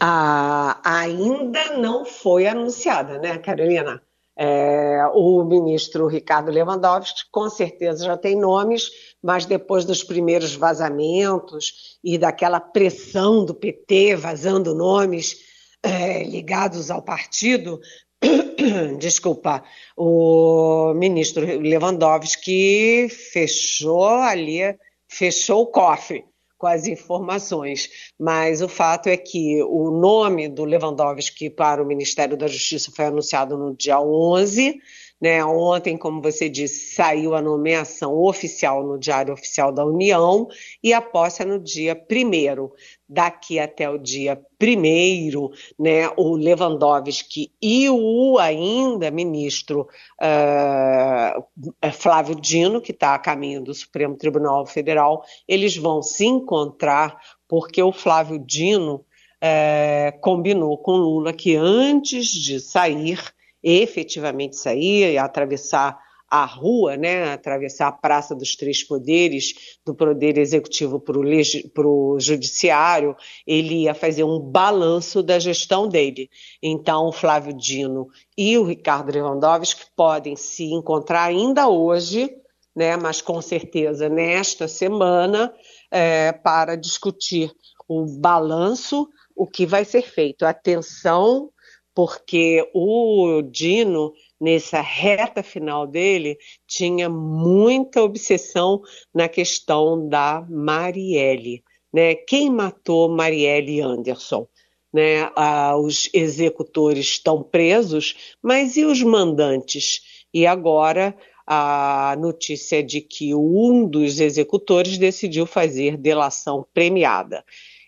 Ah, 0.00 0.80
ainda 0.84 1.78
não 1.78 2.04
foi 2.04 2.46
anunciada, 2.46 3.18
né, 3.18 3.38
Carolina? 3.38 4.02
É, 4.36 5.04
o 5.14 5.44
ministro 5.44 6.06
Ricardo 6.06 6.50
Lewandowski 6.50 7.20
com 7.30 7.48
certeza 7.50 8.06
já 8.06 8.16
tem 8.16 8.34
nomes, 8.34 8.90
mas 9.22 9.44
depois 9.44 9.84
dos 9.84 10.02
primeiros 10.02 10.54
vazamentos 10.54 11.98
e 12.02 12.16
daquela 12.16 12.58
pressão 12.58 13.44
do 13.44 13.54
PT 13.54 14.16
vazando 14.16 14.74
nomes 14.74 15.36
é, 15.82 16.24
ligados 16.24 16.90
ao 16.90 17.02
partido, 17.02 17.78
desculpa, 18.98 19.62
o 19.96 20.94
ministro 20.94 21.44
Lewandowski 21.44 23.08
fechou 23.08 24.06
ali, 24.06 24.76
fechou 25.06 25.62
o 25.62 25.66
cofre 25.66 26.24
com 26.62 26.68
as 26.68 26.86
informações, 26.86 27.90
mas 28.16 28.62
o 28.62 28.68
fato 28.68 29.08
é 29.08 29.16
que 29.16 29.60
o 29.64 29.90
nome 29.90 30.48
do 30.48 30.64
Lewandowski 30.64 31.50
para 31.50 31.82
o 31.82 31.84
Ministério 31.84 32.36
da 32.36 32.46
Justiça 32.46 32.92
foi 32.94 33.06
anunciado 33.06 33.58
no 33.58 33.74
dia 33.74 34.00
11, 34.00 34.80
né? 35.22 35.44
Ontem, 35.44 35.96
como 35.96 36.20
você 36.20 36.48
disse, 36.48 36.96
saiu 36.96 37.36
a 37.36 37.40
nomeação 37.40 38.12
oficial 38.18 38.82
no 38.84 38.98
Diário 38.98 39.32
Oficial 39.32 39.70
da 39.70 39.86
União 39.86 40.48
e 40.82 40.92
a 40.92 41.00
posse 41.00 41.42
é 41.42 41.44
no 41.44 41.60
dia 41.60 41.94
1 41.94 42.70
Daqui 43.08 43.60
até 43.60 43.88
o 43.88 43.98
dia 43.98 44.40
1 44.60 45.50
né, 45.78 46.08
o 46.16 46.34
Lewandowski 46.34 47.52
e 47.62 47.88
o 47.88 48.38
ainda 48.38 49.10
ministro 49.10 49.86
uh, 50.20 51.92
Flávio 51.92 52.34
Dino, 52.34 52.80
que 52.80 52.90
está 52.90 53.14
a 53.14 53.18
caminho 53.18 53.62
do 53.62 53.72
Supremo 53.74 54.16
Tribunal 54.16 54.66
Federal, 54.66 55.22
eles 55.46 55.76
vão 55.76 56.02
se 56.02 56.24
encontrar 56.24 57.16
porque 57.46 57.80
o 57.82 57.92
Flávio 57.92 58.38
Dino 58.38 58.94
uh, 58.94 60.20
combinou 60.20 60.78
com 60.78 60.92
Lula 60.92 61.32
que 61.32 61.54
antes 61.54 62.26
de 62.26 62.58
sair 62.58 63.20
efetivamente 63.62 64.56
sair 64.56 65.12
e 65.12 65.18
atravessar 65.18 65.98
a 66.32 66.46
rua, 66.46 66.96
né, 66.96 67.30
atravessar 67.30 67.88
a 67.88 67.92
Praça 67.92 68.34
dos 68.34 68.56
Três 68.56 68.82
Poderes, 68.82 69.76
do 69.84 69.94
Poder 69.94 70.38
Executivo 70.38 70.98
para 70.98 71.86
o 71.86 72.18
Judiciário, 72.18 73.14
ele 73.46 73.82
ia 73.82 73.92
fazer 73.92 74.24
um 74.24 74.40
balanço 74.40 75.22
da 75.22 75.38
gestão 75.38 75.86
dele. 75.86 76.30
Então, 76.62 77.08
o 77.08 77.12
Flávio 77.12 77.52
Dino 77.52 78.08
e 78.34 78.56
o 78.56 78.64
Ricardo 78.64 79.12
Lewandowski 79.12 79.84
podem 79.94 80.34
se 80.34 80.72
encontrar 80.72 81.24
ainda 81.24 81.68
hoje, 81.68 82.34
né, 82.74 82.96
mas 82.96 83.20
com 83.20 83.42
certeza 83.42 84.08
nesta 84.08 84.66
semana, 84.66 85.52
é, 85.90 86.32
para 86.32 86.76
discutir 86.76 87.52
o 87.86 88.06
balanço, 88.06 89.06
o 89.36 89.46
que 89.46 89.66
vai 89.66 89.84
ser 89.84 90.00
feito. 90.00 90.46
Atenção 90.46 91.50
porque 91.94 92.68
o 92.74 93.42
Dino, 93.42 94.12
nessa 94.40 94.80
reta 94.80 95.42
final 95.42 95.86
dele, 95.86 96.38
tinha 96.66 97.08
muita 97.08 98.02
obsessão 98.02 98.80
na 99.14 99.28
questão 99.28 100.08
da 100.08 100.46
Marielle. 100.48 101.62
Né? 101.92 102.14
Quem 102.14 102.50
matou 102.50 103.08
Marielle 103.08 103.80
Anderson? 103.80 104.46
Né? 104.92 105.30
Ah, 105.36 105.76
os 105.76 106.08
executores 106.12 107.06
estão 107.06 107.42
presos, 107.42 108.34
mas 108.42 108.76
e 108.76 108.84
os 108.84 109.02
mandantes? 109.02 110.24
E 110.32 110.46
agora 110.46 111.14
a 111.46 112.16
notícia 112.18 112.78
é 112.78 112.82
de 112.82 113.00
que 113.00 113.34
um 113.34 113.86
dos 113.86 114.20
executores 114.20 114.96
decidiu 114.96 115.46
fazer 115.46 115.96
delação 115.96 116.64
premiada. 116.72 117.44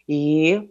E 0.09 0.69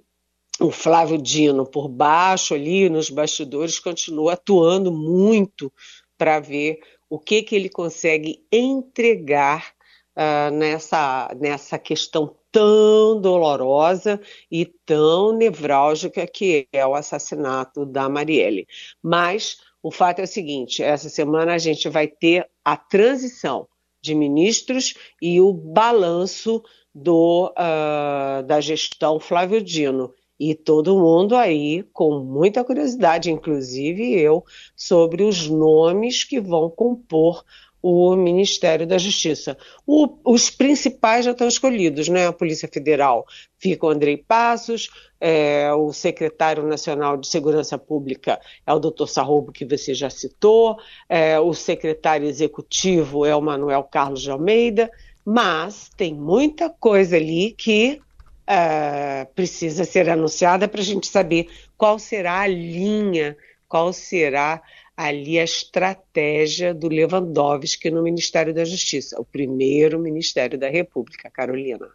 o 0.63 0.71
Flávio 0.71 1.17
Dino 1.17 1.65
por 1.65 1.89
baixo 1.89 2.53
ali 2.53 2.89
nos 2.89 3.09
bastidores 3.09 3.79
continua 3.79 4.33
atuando 4.33 4.93
muito 4.93 5.69
para 6.17 6.39
ver 6.39 6.79
o 7.09 7.19
que, 7.19 7.43
que 7.43 7.53
ele 7.53 7.67
consegue 7.67 8.41
entregar 8.49 9.73
uh, 10.15 10.55
nessa, 10.55 11.29
nessa 11.37 11.77
questão 11.77 12.33
tão 12.49 13.19
dolorosa 13.19 14.21
e 14.49 14.65
tão 14.65 15.33
nevrálgica 15.33 16.25
que 16.25 16.65
é 16.71 16.87
o 16.87 16.95
assassinato 16.95 17.85
da 17.85 18.07
Marielle. 18.07 18.65
Mas 19.01 19.57
o 19.81 19.91
fato 19.91 20.19
é 20.19 20.23
o 20.23 20.27
seguinte: 20.27 20.81
essa 20.81 21.09
semana 21.09 21.55
a 21.55 21.57
gente 21.57 21.89
vai 21.89 22.07
ter 22.07 22.49
a 22.63 22.77
transição 22.77 23.67
de 24.01 24.15
ministros 24.15 24.93
e 25.21 25.41
o 25.41 25.51
balanço 25.51 26.63
do, 26.95 27.51
uh, 27.51 28.43
da 28.43 28.61
gestão 28.61 29.19
Flávio 29.19 29.61
Dino. 29.61 30.13
E 30.39 30.55
todo 30.55 30.97
mundo 30.97 31.35
aí 31.35 31.83
com 31.93 32.19
muita 32.19 32.63
curiosidade, 32.63 33.31
inclusive 33.31 34.19
eu, 34.19 34.43
sobre 34.75 35.23
os 35.23 35.47
nomes 35.47 36.23
que 36.23 36.39
vão 36.39 36.69
compor 36.69 37.43
o 37.83 38.15
Ministério 38.15 38.87
da 38.87 38.97
Justiça. 38.97 39.57
O, 39.85 40.07
os 40.23 40.49
principais 40.49 41.25
já 41.25 41.31
estão 41.31 41.49
escolhidos, 41.49 42.07
né? 42.07 42.27
A 42.27 42.31
Polícia 42.31 42.69
Federal 42.71 43.25
fica 43.59 43.85
o 43.85 43.89
Andrei 43.89 44.15
Passos, 44.15 44.89
é, 45.19 45.69
o 45.73 45.91
secretário 45.91 46.63
nacional 46.63 47.17
de 47.17 47.27
Segurança 47.27 47.77
Pública 47.77 48.39
é 48.65 48.73
o 48.73 48.79
doutor 48.79 49.07
Sarrobo, 49.07 49.51
que 49.51 49.65
você 49.65 49.93
já 49.93 50.09
citou, 50.09 50.77
é, 51.09 51.37
o 51.37 51.53
secretário 51.53 52.25
executivo 52.25 53.25
é 53.25 53.35
o 53.35 53.41
Manuel 53.41 53.83
Carlos 53.83 54.21
de 54.21 54.31
Almeida, 54.31 54.89
mas 55.25 55.89
tem 55.97 56.13
muita 56.13 56.69
coisa 56.69 57.17
ali 57.17 57.51
que 57.51 58.01
uh, 58.49 59.33
precisa 59.33 59.83
ser 59.83 60.09
anunciada 60.09 60.67
para 60.67 60.81
a 60.81 60.83
gente 60.83 61.07
saber 61.07 61.49
qual 61.77 61.97
será 61.99 62.41
a 62.41 62.47
linha, 62.47 63.35
qual 63.67 63.91
será 63.91 64.61
ali 64.95 65.39
a 65.39 65.43
estratégia 65.43 66.73
do 66.73 66.87
Lewandowski 66.87 67.89
no 67.89 68.03
Ministério 68.03 68.53
da 68.53 68.63
Justiça, 68.63 69.19
o 69.19 69.25
primeiro 69.25 69.99
Ministério 69.99 70.57
da 70.57 70.69
República, 70.69 71.29
Carolina. 71.31 71.87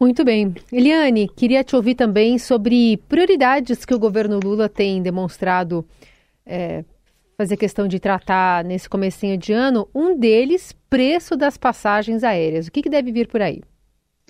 Muito 0.00 0.24
bem. 0.24 0.52
Eliane, 0.72 1.28
queria 1.28 1.62
te 1.62 1.76
ouvir 1.76 1.94
também 1.94 2.38
sobre 2.38 2.96
prioridades 3.08 3.84
que 3.84 3.94
o 3.94 3.98
governo 3.98 4.40
Lula 4.42 4.68
tem 4.68 5.00
demonstrado 5.00 5.86
é, 6.44 6.84
fazer 7.36 7.56
questão 7.56 7.86
de 7.86 8.00
tratar 8.00 8.64
nesse 8.64 8.88
comecinho 8.88 9.36
de 9.36 9.52
ano. 9.52 9.88
Um 9.94 10.18
deles, 10.18 10.74
preço 10.90 11.36
das 11.36 11.56
passagens 11.56 12.24
aéreas. 12.24 12.66
O 12.66 12.72
que, 12.72 12.82
que 12.82 12.90
deve 12.90 13.12
vir 13.12 13.28
por 13.28 13.40
aí? 13.40 13.62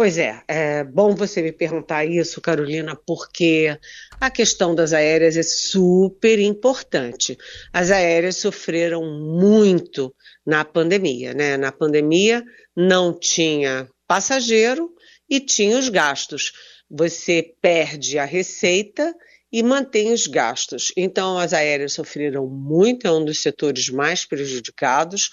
Pois 0.03 0.19
é, 0.19 0.43
é 0.49 0.83
bom 0.83 1.15
você 1.15 1.41
me 1.41 1.53
perguntar 1.53 2.05
isso, 2.05 2.41
Carolina, 2.41 2.97
porque 3.07 3.79
a 4.21 4.31
questão 4.33 4.75
das 4.75 4.93
aéreas 4.93 5.37
é 5.37 5.45
super 5.45 6.41
importante. 6.41 7.39
As 7.73 7.93
aéreas 7.93 8.37
sofreram 8.39 9.05
muito 9.05 10.13
na 10.45 10.65
pandemia, 10.65 11.33
né? 11.35 11.57
Na 11.57 11.71
pandemia 11.71 12.43
não 12.77 13.17
tinha 13.17 13.89
passageiro, 14.05 14.93
e 15.31 15.39
tinha 15.39 15.79
os 15.79 15.89
gastos. 15.89 16.51
Você 16.91 17.55
perde 17.63 18.19
a 18.19 18.25
receita 18.25 19.15
e 19.53 19.63
mantém 19.63 20.13
os 20.13 20.27
gastos. 20.27 20.93
Então, 20.97 21.39
as 21.39 21.53
aéreas 21.53 21.93
sofreram 21.93 22.47
muito, 22.49 23.07
é 23.07 23.13
um 23.13 23.25
dos 23.25 23.41
setores 23.41 23.89
mais 23.91 24.25
prejudicados, 24.25 25.31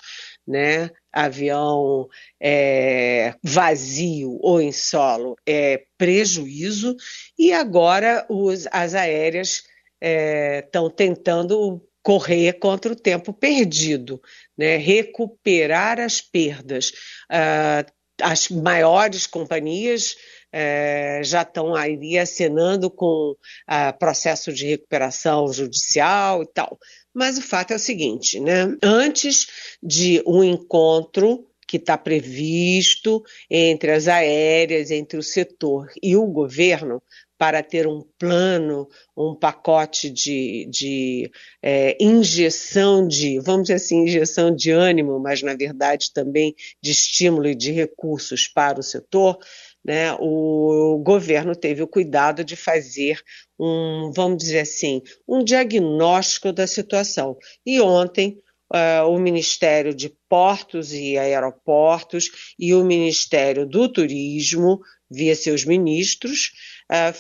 né? 0.50 0.90
Avião 1.14 2.08
é, 2.42 3.36
vazio 3.44 4.40
ou 4.42 4.60
em 4.60 4.72
solo 4.72 5.36
é 5.46 5.84
prejuízo, 5.96 6.96
e 7.38 7.54
agora 7.54 8.26
os, 8.28 8.68
as 8.72 8.96
aéreas 8.96 9.64
estão 10.02 10.88
é, 10.88 10.90
tentando 10.90 11.86
correr 12.02 12.54
contra 12.54 12.92
o 12.92 12.96
tempo 12.96 13.32
perdido, 13.32 14.20
né? 14.58 14.78
recuperar 14.78 16.00
as 16.00 16.20
perdas. 16.20 16.90
Uh, 17.30 18.00
as 18.22 18.50
maiores 18.50 19.26
companhias 19.26 20.16
é, 20.52 21.22
já 21.24 21.44
estão 21.44 21.76
aí 21.76 22.18
acenando 22.18 22.90
com 22.90 23.36
ah, 23.68 23.94
processo 23.94 24.52
de 24.52 24.66
recuperação 24.66 25.52
judicial 25.54 26.44
e 26.44 26.48
tal. 26.48 26.78
Mas 27.14 27.38
o 27.38 27.42
fato 27.42 27.72
é 27.72 27.76
o 27.76 27.80
seguinte, 27.80 28.40
né? 28.40 28.76
Antes 28.84 29.48
de 29.82 30.22
um 30.26 30.44
encontro 30.44 31.46
que 31.68 31.78
está 31.78 31.98
previsto 31.98 33.24
entre 33.50 33.92
as 33.92 34.08
aéreas, 34.08 34.90
entre 34.90 35.20
o 35.20 35.24
setor 35.24 35.88
e 36.02 36.16
o 36.16 36.26
governo, 36.26 37.02
para 37.40 37.64
ter 37.64 37.88
um 37.88 38.04
plano, 38.18 38.90
um 39.16 39.34
pacote 39.34 40.10
de, 40.10 40.68
de 40.70 41.32
é, 41.64 41.96
injeção 41.98 43.08
de, 43.08 43.40
vamos 43.40 43.64
dizer 43.64 43.76
assim, 43.76 44.04
injeção 44.04 44.54
de 44.54 44.72
ânimo, 44.72 45.18
mas 45.20 45.42
na 45.42 45.56
verdade 45.56 46.12
também 46.12 46.54
de 46.82 46.92
estímulo 46.92 47.48
e 47.48 47.56
de 47.56 47.72
recursos 47.72 48.46
para 48.46 48.82
o 48.82 48.84
setor, 48.84 49.40
né, 49.84 50.14
o 50.20 51.02
governo 51.04 51.56
teve 51.56 51.82
o 51.82 51.88
cuidado 51.88 52.44
de 52.44 52.56
fazer 52.56 53.22
um, 53.60 54.12
vamos 54.16 54.38
dizer 54.38 54.60
assim, 54.60 55.02
um 55.28 55.44
diagnóstico 55.44 56.52
da 56.52 56.68
situação. 56.68 57.38
E 57.66 57.80
ontem 57.80 58.38
Uh, 58.72 59.02
o 59.10 59.18
Ministério 59.18 59.96
de 59.96 60.16
Portos 60.30 60.94
e 60.94 61.18
Aeroportos 61.18 62.54
e 62.60 62.72
o 62.72 62.84
Ministério 62.84 63.66
do 63.66 63.92
Turismo, 63.92 64.80
via 65.10 65.36
seus 65.36 65.66
ministros, 65.66 66.52
uh, 66.92 67.14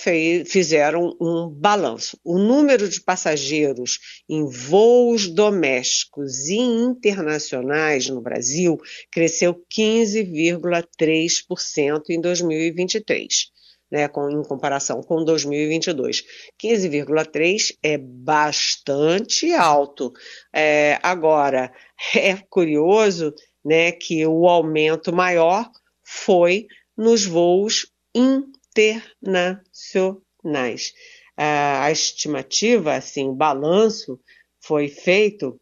fizeram 0.45 1.15
um 1.21 1.47
balanço. 1.49 2.19
O 2.23 2.39
número 2.39 2.89
de 2.89 2.99
passageiros 3.01 3.99
em 4.27 4.43
voos 4.45 5.27
domésticos 5.27 6.47
e 6.47 6.57
internacionais 6.57 8.09
no 8.09 8.19
Brasil 8.21 8.81
cresceu 9.11 9.63
15,3% 9.71 12.01
em 12.09 12.19
2023. 12.19 13.51
Né, 13.91 14.07
com, 14.07 14.29
em 14.29 14.43
comparação 14.43 15.01
com 15.01 15.25
2022. 15.25 16.23
15,3 16.63 17.75
é 17.81 17.97
bastante 17.97 19.51
alto. 19.51 20.13
É, 20.53 20.99
agora, 21.01 21.73
é 22.15 22.37
curioso 22.51 23.33
né, 23.65 23.91
que 23.91 24.23
o 24.27 24.47
aumento 24.47 25.11
maior 25.11 25.67
foi 26.03 26.67
nos 26.95 27.25
voos 27.25 27.87
internacionais. 28.13 28.58
A 31.35 31.91
estimativa, 31.91 32.95
assim, 32.95 33.27
o 33.27 33.33
balanço 33.33 34.19
foi 34.59 34.87
feito 34.87 35.59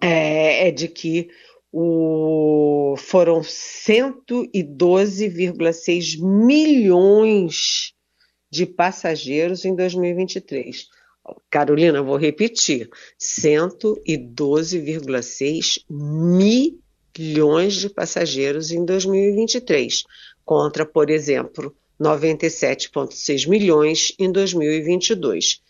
é, 0.00 0.68
é 0.68 0.70
de 0.70 0.86
que 0.88 1.28
o, 1.72 2.94
foram 2.96 3.40
112,6 3.40 6.16
milhões 6.18 7.92
de 8.50 8.64
passageiros 8.64 9.64
em 9.64 9.74
2023. 9.74 10.86
Carolina, 11.50 12.00
vou 12.02 12.16
repetir: 12.16 12.88
112,6 13.20 15.82
milhões 15.90 17.74
de 17.74 17.90
passageiros 17.90 18.70
em 18.70 18.84
2023 18.84 20.04
contra, 20.44 20.86
por 20.86 21.10
exemplo, 21.10 21.76
97,6 22.00 23.48
milhões 23.48 24.12
em 24.18 24.30
2022. 24.30 25.60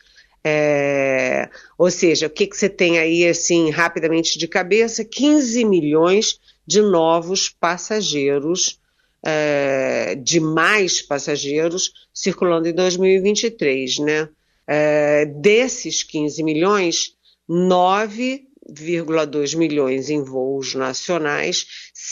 É, 0.44 1.48
ou 1.76 1.90
seja, 1.90 2.28
o 2.28 2.30
que, 2.30 2.46
que 2.46 2.56
você 2.56 2.68
tem 2.68 2.98
aí, 2.98 3.26
assim, 3.26 3.70
rapidamente 3.70 4.38
de 4.38 4.46
cabeça? 4.46 5.04
15 5.04 5.64
milhões 5.64 6.38
de 6.64 6.80
novos 6.80 7.48
passageiros, 7.48 8.78
é, 9.24 10.14
de 10.14 10.38
mais 10.38 11.02
passageiros 11.02 11.92
circulando 12.14 12.68
em 12.68 12.72
2023, 12.72 13.98
né? 13.98 14.28
É, 14.68 15.26
desses 15.26 16.04
15 16.04 16.42
milhões, 16.44 17.16
9,2 17.48 19.56
milhões 19.56 20.10
em 20.10 20.22
voos 20.22 20.74
nacionais 20.74 21.66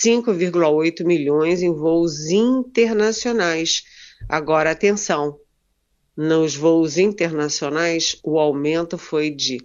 5,8 0.05 1.05
milhões 1.05 1.62
em 1.62 1.72
voos 1.72 2.31
internacionais. 2.31 3.85
Agora, 4.29 4.71
atenção, 4.71 5.41
nos 6.17 6.55
voos 6.55 6.99
internacionais, 6.99 8.17
o 8.23 8.39
aumento 8.39 8.97
foi 8.97 9.31
de 9.31 9.59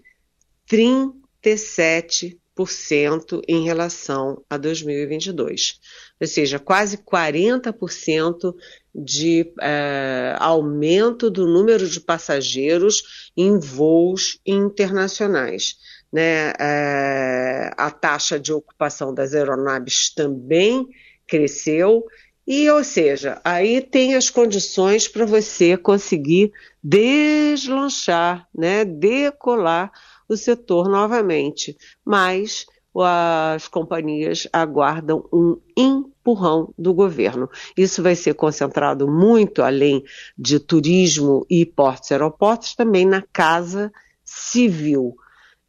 37% 0.70 3.42
em 3.48 3.64
relação 3.64 4.44
a 4.50 4.58
2022, 4.58 5.80
ou 6.20 6.28
seja, 6.28 6.60
quase 6.60 6.98
40% 6.98 8.54
de 8.94 9.54
eh, 9.62 10.36
aumento 10.40 11.30
do 11.30 11.48
número 11.48 11.88
de 11.88 12.02
passageiros 12.02 13.32
em 13.38 13.58
voos 13.60 14.42
internacionais 14.46 15.78
né, 16.12 16.54
é, 16.60 17.72
a 17.78 17.92
taxa 17.92 18.40
de 18.40 18.52
ocupação 18.52 19.14
das 19.14 19.34
aeronaves 19.34 20.14
também 20.14 20.88
cresceu, 21.28 22.04
e, 22.52 22.68
ou 22.72 22.84
seja, 22.84 23.40
aí 23.46 23.80
tem 23.80 24.16
as 24.16 24.32
condições 24.32 25.08
para 25.08 25.24
você 25.24 25.78
conseguir 25.78 26.52
deslanchar, 26.84 28.48
né, 28.52 28.84
decolar 28.84 29.92
o 30.28 30.36
setor 30.36 30.90
novamente. 30.90 31.78
Mas 32.04 32.66
as 32.96 33.68
companhias 33.68 34.48
aguardam 34.52 35.30
um 35.32 35.62
empurrão 35.78 36.74
do 36.76 36.92
governo. 36.92 37.48
Isso 37.78 38.02
vai 38.02 38.16
ser 38.16 38.34
concentrado 38.34 39.08
muito 39.08 39.62
além 39.62 40.04
de 40.36 40.60
turismo 40.60 41.46
e 41.48 41.68
portos 41.68 42.10
e 42.10 42.14
aeroportos, 42.16 42.74
também 42.74 43.06
na 43.06 43.22
casa 43.32 43.92
civil. 44.26 45.16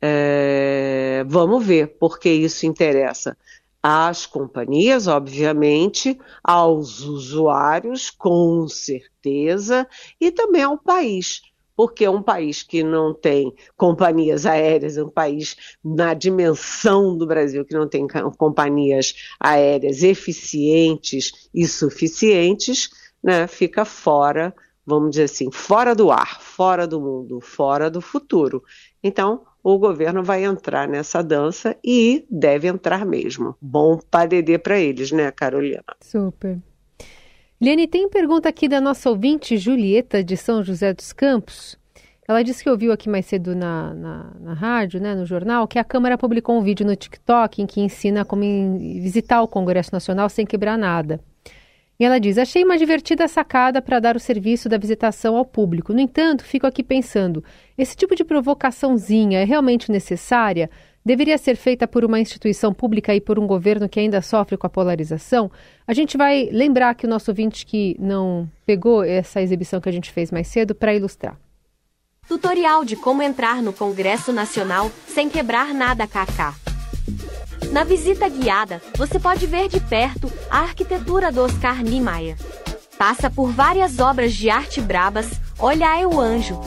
É, 0.00 1.26
vamos 1.28 1.62
ver, 1.62 1.98
porque 2.00 2.30
isso 2.30 2.64
interessa 2.64 3.36
às 3.82 4.26
companhias, 4.26 5.06
obviamente, 5.06 6.18
aos 6.42 7.00
usuários, 7.00 8.10
com 8.10 8.68
certeza, 8.68 9.86
e 10.20 10.30
também 10.30 10.62
ao 10.62 10.78
país. 10.78 11.42
Porque 11.74 12.06
um 12.06 12.22
país 12.22 12.62
que 12.62 12.82
não 12.82 13.14
tem 13.14 13.54
companhias 13.74 14.44
aéreas, 14.44 14.98
é 14.98 15.02
um 15.02 15.08
país 15.08 15.56
na 15.82 16.12
dimensão 16.12 17.16
do 17.16 17.26
Brasil 17.26 17.64
que 17.64 17.74
não 17.74 17.88
tem 17.88 18.06
companhias 18.36 19.14
aéreas 19.40 20.02
eficientes 20.02 21.48
e 21.54 21.66
suficientes, 21.66 22.90
né, 23.22 23.46
fica 23.46 23.86
fora, 23.86 24.54
vamos 24.84 25.12
dizer 25.12 25.24
assim, 25.24 25.50
fora 25.50 25.94
do 25.94 26.10
ar, 26.10 26.42
fora 26.42 26.86
do 26.86 27.00
mundo, 27.00 27.40
fora 27.40 27.90
do 27.90 28.02
futuro. 28.02 28.62
Então, 29.02 29.42
o 29.62 29.79
governo 29.79 30.23
vai 30.23 30.44
entrar 30.44 30.88
nessa 30.88 31.23
dança 31.23 31.77
e 31.85 32.25
deve 32.31 32.68
entrar 32.68 33.05
mesmo. 33.05 33.55
Bom 33.61 33.99
padedê 34.11 34.59
para 34.59 34.79
eles, 34.79 35.12
né, 35.12 35.31
Carolina? 35.31 35.83
Super. 36.01 36.59
Eliane, 37.61 37.87
tem 37.87 38.09
pergunta 38.09 38.49
aqui 38.49 38.68
da 38.68 38.81
nossa 38.81 39.11
ouvinte 39.11 39.59
Julieta, 39.59 40.25
de 40.25 40.37
São 40.37 40.62
José 40.64 40.94
dos 40.94 41.12
Campos. 41.12 41.79
Ela 42.27 42.42
disse 42.42 42.62
que 42.62 42.70
ouviu 42.70 42.92
aqui 42.92 43.09
mais 43.09 43.27
cedo 43.27 43.55
na, 43.57 43.92
na, 43.92 44.33
na, 44.40 44.55
rádio, 44.55 45.01
né, 45.01 45.14
no 45.14 45.27
jornal, 45.27 45.66
que 45.66 45.79
a 45.79 45.85
Câmara 45.85 46.16
publicou 46.16 46.57
um 46.57 46.62
vídeo 46.62 46.87
no 46.87 46.94
TikTok 46.94 47.61
em 47.61 47.66
que 47.66 47.81
ensina 47.81 48.25
como 48.25 48.79
visitar 48.79 49.42
o 49.42 49.49
Congresso 49.49 49.90
Nacional 49.92 50.29
sem 50.29 50.46
quebrar 50.46 50.79
nada. 50.79 51.20
E 52.00 52.04
ela 52.04 52.18
diz: 52.18 52.38
Achei 52.38 52.64
uma 52.64 52.78
divertida 52.78 53.28
sacada 53.28 53.82
para 53.82 54.00
dar 54.00 54.16
o 54.16 54.20
serviço 54.20 54.70
da 54.70 54.78
visitação 54.78 55.36
ao 55.36 55.44
público. 55.44 55.92
No 55.92 56.00
entanto, 56.00 56.42
fico 56.42 56.66
aqui 56.66 56.82
pensando: 56.82 57.44
esse 57.76 57.94
tipo 57.94 58.16
de 58.16 58.24
provocaçãozinha 58.24 59.40
é 59.40 59.44
realmente 59.44 59.92
necessária? 59.92 60.70
Deveria 61.04 61.36
ser 61.36 61.56
feita 61.56 61.86
por 61.86 62.04
uma 62.04 62.18
instituição 62.20 62.72
pública 62.72 63.14
e 63.14 63.20
por 63.20 63.38
um 63.38 63.46
governo 63.46 63.88
que 63.88 64.00
ainda 64.00 64.22
sofre 64.22 64.56
com 64.56 64.66
a 64.66 64.70
polarização? 64.70 65.50
A 65.86 65.92
gente 65.92 66.16
vai 66.16 66.48
lembrar 66.50 66.94
que 66.94 67.06
o 67.06 67.08
nosso 67.08 67.30
ouvinte 67.30 67.66
que 67.66 67.96
não 67.98 68.48
pegou 68.64 69.04
essa 69.04 69.42
exibição 69.42 69.80
que 69.80 69.88
a 69.88 69.92
gente 69.92 70.10
fez 70.10 70.30
mais 70.30 70.48
cedo 70.48 70.74
para 70.74 70.94
ilustrar. 70.94 71.38
Tutorial 72.26 72.84
de 72.84 72.96
como 72.96 73.22
entrar 73.22 73.62
no 73.62 73.72
Congresso 73.72 74.32
Nacional 74.32 74.90
sem 75.06 75.28
quebrar 75.28 75.74
nada 75.74 76.06
KK. 76.06 76.69
Na 77.72 77.85
visita 77.85 78.28
guiada, 78.28 78.83
você 78.96 79.20
pode 79.20 79.46
ver 79.46 79.68
de 79.68 79.78
perto 79.78 80.30
a 80.50 80.59
arquitetura 80.59 81.30
do 81.30 81.42
Oscar 81.42 81.85
Niemeyer. 81.85 82.37
Passa 82.98 83.30
por 83.30 83.52
várias 83.52 84.00
obras 84.00 84.33
de 84.35 84.50
arte 84.50 84.80
brabas, 84.80 85.30
olha 85.56 85.87
o 86.09 86.20
anjo. 86.20 86.61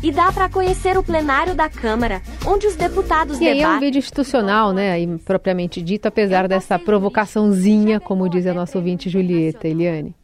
E 0.00 0.12
dá 0.12 0.30
para 0.30 0.48
conhecer 0.48 0.96
o 0.96 1.02
plenário 1.02 1.56
da 1.56 1.68
Câmara, 1.68 2.22
onde 2.46 2.68
os 2.68 2.76
deputados 2.76 3.36
e 3.36 3.40
debatem. 3.40 3.60
E 3.60 3.64
aí 3.64 3.72
é 3.72 3.76
um 3.76 3.80
vídeo 3.80 3.98
institucional, 3.98 4.72
né, 4.72 4.92
aí, 4.92 5.06
propriamente 5.18 5.82
dito, 5.82 6.06
apesar 6.06 6.46
dessa 6.46 6.78
provocaçãozinha, 6.78 7.98
como 7.98 8.28
diz 8.28 8.46
a 8.46 8.54
nossa 8.54 8.78
ouvinte 8.78 9.10
Julieta, 9.10 9.66
Eliane. 9.66 10.14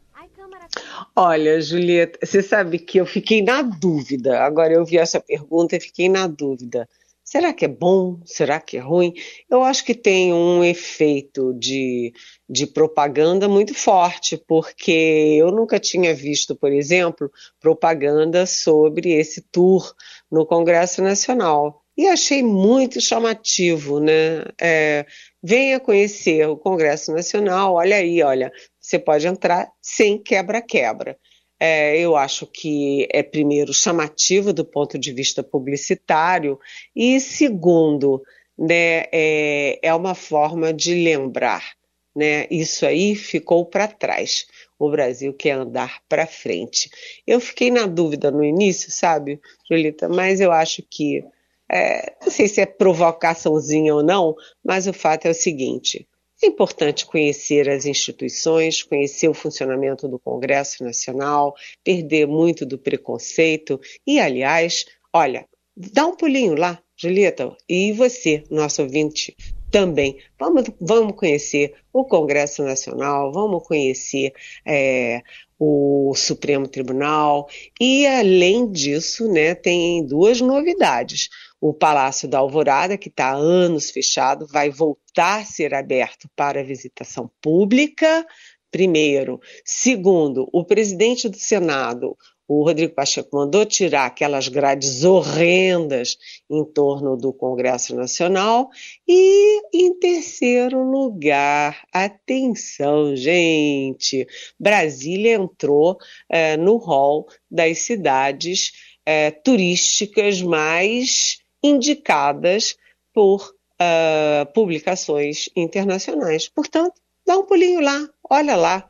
Olha, 1.16 1.60
Julieta, 1.60 2.18
você 2.24 2.40
sabe 2.40 2.78
que 2.78 2.98
eu 2.98 3.04
fiquei 3.04 3.42
na 3.42 3.62
dúvida. 3.62 4.40
Agora 4.42 4.72
eu 4.72 4.84
vi 4.84 4.96
essa 4.96 5.18
pergunta 5.18 5.76
e 5.76 5.80
fiquei 5.80 6.08
na 6.08 6.26
dúvida. 6.28 6.88
Será 7.30 7.52
que 7.52 7.64
é 7.64 7.68
bom? 7.68 8.20
Será 8.24 8.60
que 8.60 8.76
é 8.76 8.80
ruim? 8.80 9.14
Eu 9.48 9.62
acho 9.62 9.84
que 9.84 9.94
tem 9.94 10.34
um 10.34 10.64
efeito 10.64 11.54
de, 11.54 12.12
de 12.48 12.66
propaganda 12.66 13.48
muito 13.48 13.72
forte, 13.72 14.36
porque 14.48 15.36
eu 15.38 15.52
nunca 15.52 15.78
tinha 15.78 16.12
visto, 16.12 16.56
por 16.56 16.72
exemplo, 16.72 17.30
propaganda 17.60 18.46
sobre 18.46 19.12
esse 19.12 19.42
tour 19.42 19.94
no 20.28 20.44
Congresso 20.44 21.02
Nacional. 21.02 21.84
E 21.96 22.08
achei 22.08 22.42
muito 22.42 23.00
chamativo, 23.00 24.00
né? 24.00 24.42
É, 24.60 25.06
venha 25.40 25.78
conhecer 25.78 26.48
o 26.48 26.56
Congresso 26.56 27.12
Nacional, 27.12 27.74
olha 27.74 27.94
aí, 27.94 28.24
olha, 28.24 28.50
você 28.80 28.98
pode 28.98 29.28
entrar 29.28 29.70
sem 29.80 30.20
quebra-quebra. 30.20 31.16
É, 31.62 31.98
eu 31.98 32.16
acho 32.16 32.46
que 32.46 33.06
é, 33.12 33.22
primeiro, 33.22 33.74
chamativo 33.74 34.50
do 34.50 34.64
ponto 34.64 34.98
de 34.98 35.12
vista 35.12 35.42
publicitário, 35.42 36.58
e 36.96 37.20
segundo, 37.20 38.22
né, 38.58 39.04
é, 39.12 39.78
é 39.82 39.94
uma 39.94 40.14
forma 40.14 40.72
de 40.72 40.94
lembrar. 40.94 41.78
Né, 42.16 42.46
isso 42.50 42.84
aí 42.86 43.14
ficou 43.14 43.64
para 43.66 43.86
trás. 43.86 44.46
O 44.78 44.90
Brasil 44.90 45.32
quer 45.34 45.52
andar 45.52 46.00
para 46.08 46.26
frente. 46.26 46.90
Eu 47.26 47.38
fiquei 47.38 47.70
na 47.70 47.86
dúvida 47.86 48.30
no 48.30 48.42
início, 48.42 48.90
sabe, 48.90 49.38
Julita, 49.68 50.08
mas 50.08 50.40
eu 50.40 50.50
acho 50.50 50.82
que, 50.90 51.22
é, 51.70 52.14
não 52.22 52.30
sei 52.30 52.48
se 52.48 52.60
é 52.60 52.66
provocaçãozinha 52.66 53.94
ou 53.94 54.02
não, 54.02 54.34
mas 54.64 54.86
o 54.86 54.92
fato 54.92 55.26
é 55.26 55.30
o 55.30 55.34
seguinte: 55.34 56.08
é 56.42 56.48
importante 56.48 57.06
conhecer 57.06 57.68
as 57.68 57.84
instituições, 57.84 58.82
conhecer 58.82 59.28
o 59.28 59.34
funcionamento 59.34 60.08
do 60.08 60.18
Congresso 60.18 60.82
Nacional, 60.82 61.54
perder 61.84 62.26
muito 62.26 62.64
do 62.64 62.78
preconceito 62.78 63.80
e, 64.06 64.18
aliás, 64.18 64.86
olha, 65.12 65.46
dá 65.76 66.06
um 66.06 66.16
pulinho 66.16 66.54
lá, 66.54 66.82
Julieta, 66.96 67.56
e 67.68 67.92
você, 67.92 68.44
nosso 68.50 68.82
ouvinte, 68.82 69.36
também. 69.70 70.18
Vamos, 70.38 70.64
vamos 70.80 71.14
conhecer 71.14 71.74
o 71.92 72.04
Congresso 72.04 72.62
Nacional, 72.62 73.32
vamos 73.32 73.66
conhecer 73.66 74.32
é, 74.66 75.22
o 75.58 76.12
Supremo 76.16 76.66
Tribunal 76.66 77.48
e, 77.80 78.06
além 78.06 78.70
disso, 78.70 79.30
né, 79.30 79.54
tem 79.54 80.04
duas 80.04 80.40
novidades. 80.40 81.28
O 81.60 81.74
Palácio 81.74 82.26
da 82.26 82.38
Alvorada, 82.38 82.96
que 82.96 83.08
está 83.08 83.32
há 83.32 83.34
anos 83.34 83.90
fechado, 83.90 84.46
vai 84.46 84.70
voltar 84.70 85.40
a 85.40 85.44
ser 85.44 85.74
aberto 85.74 86.28
para 86.34 86.64
visitação 86.64 87.30
pública. 87.40 88.26
Primeiro. 88.70 89.40
Segundo, 89.64 90.48
o 90.52 90.64
presidente 90.64 91.28
do 91.28 91.36
Senado, 91.36 92.16
o 92.52 92.64
Rodrigo 92.64 92.94
Pacheco 92.94 93.36
mandou 93.36 93.64
tirar 93.64 94.06
aquelas 94.06 94.48
grades 94.48 95.04
horrendas 95.04 96.16
em 96.50 96.64
torno 96.64 97.16
do 97.16 97.32
Congresso 97.32 97.94
Nacional. 97.94 98.70
E, 99.06 99.60
em 99.72 99.94
terceiro 99.98 100.82
lugar, 100.82 101.80
atenção, 101.92 103.14
gente, 103.14 104.26
Brasília 104.58 105.34
entrou 105.34 105.96
é, 106.28 106.56
no 106.56 106.76
hall 106.78 107.28
das 107.48 107.78
cidades 107.80 108.72
é, 109.06 109.30
turísticas 109.30 110.42
mais 110.42 111.39
indicadas 111.62 112.76
por 113.12 113.54
uh, 113.80 114.52
publicações 114.52 115.48
internacionais. 115.56 116.48
Portanto, 116.48 116.94
dá 117.26 117.38
um 117.38 117.44
pulinho 117.44 117.80
lá, 117.80 118.08
olha 118.28 118.56
lá 118.56 118.88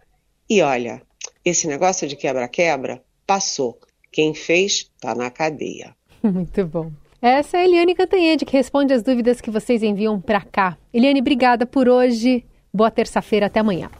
e 0.48 0.62
olha, 0.62 1.02
esse 1.44 1.66
negócio 1.66 2.06
de 2.08 2.16
quebra-quebra 2.16 3.02
passou. 3.26 3.78
Quem 4.12 4.34
fez 4.34 4.90
está 4.94 5.14
na 5.14 5.30
cadeia. 5.30 5.94
Muito 6.22 6.66
bom. 6.66 6.90
Essa 7.22 7.58
é 7.58 7.60
a 7.60 7.64
Eliane 7.64 7.94
Cantanhede, 7.94 8.46
que 8.46 8.56
responde 8.56 8.94
as 8.94 9.02
dúvidas 9.02 9.40
que 9.40 9.50
vocês 9.50 9.82
enviam 9.82 10.20
para 10.20 10.40
cá. 10.40 10.78
Eliane, 10.92 11.20
obrigada 11.20 11.66
por 11.66 11.88
hoje. 11.88 12.44
Boa 12.72 12.90
terça-feira, 12.90 13.46
até 13.46 13.60
amanhã. 13.60 13.90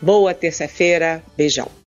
Boa 0.00 0.34
terça-feira, 0.34 1.22
beijão. 1.36 1.78